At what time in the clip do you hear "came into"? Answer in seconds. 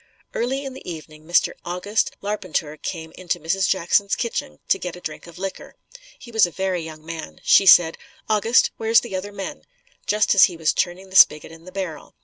2.77-3.39